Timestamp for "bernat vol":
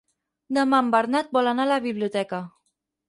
0.95-1.49